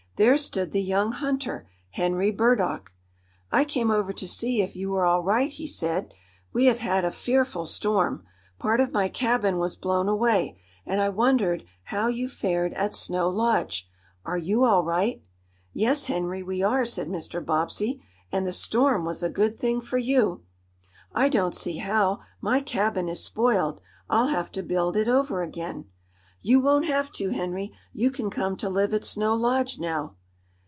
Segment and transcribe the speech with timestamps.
[0.17, 2.93] There stood the young hunter Henry Burdock.
[3.51, 6.13] "I came over to see if you were all right," he said.
[6.53, 8.23] "We have had a fearful storm.
[8.59, 13.29] Part of my cabin was blown away, and I wondered how you fared at Snow
[13.29, 13.89] Lodge.
[14.23, 15.23] Are you all right?"
[15.73, 17.43] "Yes, Henry, we are," said Mr.
[17.43, 20.43] Bobbsey, "And the storm was a good thing for you."
[21.15, 22.19] "I don't see how.
[22.39, 23.81] My cabin is spoiled.
[24.07, 25.85] I'll have to build it over again."
[26.43, 27.71] "You won't have to, Henry.
[27.93, 30.15] You can come to live at Snow Lodge now."